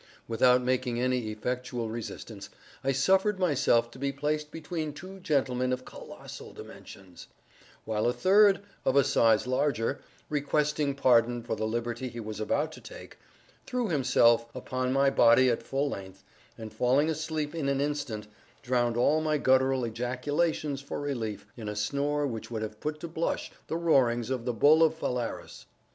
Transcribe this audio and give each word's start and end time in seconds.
Without 0.27 0.63
making 0.63 0.99
any 0.99 1.29
effectual 1.29 1.87
resistance, 1.87 2.49
I 2.83 2.91
suffered 2.91 3.37
myself 3.37 3.91
to 3.91 3.99
be 3.99 4.11
placed 4.11 4.49
between 4.49 4.93
two 4.93 5.19
gentlemen 5.19 5.71
of 5.71 5.85
colossal 5.85 6.53
dimensions; 6.53 7.27
while 7.85 8.07
a 8.07 8.11
third, 8.11 8.61
of 8.83 8.95
a 8.95 9.03
size 9.03 9.45
larger, 9.45 9.99
requesting 10.27 10.95
pardon 10.95 11.43
for 11.43 11.55
the 11.55 11.67
liberty 11.67 12.09
he 12.09 12.19
was 12.19 12.39
about 12.39 12.71
to 12.71 12.81
take, 12.81 13.19
threw 13.67 13.89
himself 13.89 14.47
upon 14.55 14.91
my 14.91 15.11
body 15.11 15.51
at 15.51 15.61
full 15.61 15.89
length, 15.89 16.23
and 16.57 16.73
falling 16.73 17.07
asleep 17.07 17.53
in 17.53 17.69
an 17.69 17.79
instant, 17.79 18.25
drowned 18.63 18.97
all 18.97 19.21
my 19.21 19.37
guttural 19.37 19.85
ejaculations 19.85 20.81
for 20.81 20.99
relief, 20.99 21.45
in 21.55 21.69
a 21.69 21.75
snore 21.75 22.25
which 22.25 22.49
would 22.49 22.63
have 22.63 22.79
put 22.79 22.99
to 23.01 23.07
blush 23.07 23.51
the 23.67 23.77
roarings 23.77 24.31
of 24.31 24.45
the 24.45 24.53
bull 24.53 24.81
of 24.81 24.95
Phalaris. 24.95 25.67